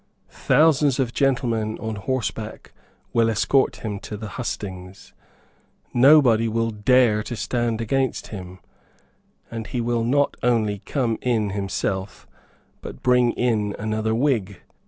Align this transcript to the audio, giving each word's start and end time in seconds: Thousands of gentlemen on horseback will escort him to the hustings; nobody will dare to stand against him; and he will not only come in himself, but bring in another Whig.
Thousands 0.47 0.97
of 0.99 1.13
gentlemen 1.13 1.77
on 1.77 1.93
horseback 1.95 2.73
will 3.13 3.29
escort 3.29 3.75
him 3.85 3.99
to 3.99 4.17
the 4.17 4.29
hustings; 4.29 5.13
nobody 5.93 6.47
will 6.47 6.71
dare 6.71 7.21
to 7.21 7.35
stand 7.35 7.79
against 7.81 8.29
him; 8.29 8.57
and 9.51 9.67
he 9.67 9.79
will 9.79 10.03
not 10.03 10.35
only 10.41 10.79
come 10.87 11.19
in 11.21 11.51
himself, 11.51 12.25
but 12.81 13.03
bring 13.03 13.33
in 13.33 13.75
another 13.77 14.15
Whig. 14.15 14.61